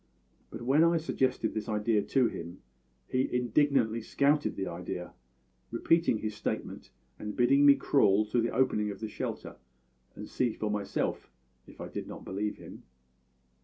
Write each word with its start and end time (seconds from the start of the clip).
But 0.49 0.63
when 0.63 0.83
I 0.83 0.97
suggested 0.97 1.53
this 1.53 1.69
idea 1.69 2.01
to 2.01 2.27
him 2.27 2.63
he 3.07 3.31
indignantly 3.31 4.01
scouted 4.01 4.55
the 4.55 4.65
idea, 4.65 5.13
repeating 5.69 6.17
his 6.17 6.33
statement 6.33 6.89
and 7.19 7.35
bidding 7.37 7.67
me 7.67 7.75
crawl 7.75 8.25
to 8.31 8.41
the 8.41 8.49
opening 8.49 8.89
of 8.89 8.99
the 8.99 9.07
shelter 9.07 9.57
and 10.15 10.27
see 10.27 10.53
for 10.53 10.71
myself, 10.71 11.29
if 11.67 11.79
I 11.79 11.87
did 11.87 12.07
not 12.07 12.25
believe 12.25 12.57
him. 12.57 12.81